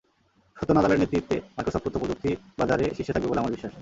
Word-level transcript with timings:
সত্য 0.57 0.71
নাদালের 0.73 1.01
নেতৃত্বে 1.01 1.35
মাইক্রোসফট 1.55 1.83
তথ্যপ্রযুক্তি 1.85 2.29
বাজারে 2.59 2.85
শীর্ষে 2.95 3.13
থাকবে 3.13 3.29
বলে 3.29 3.41
আমার 3.41 3.53
বিশ্বাস। 3.53 3.69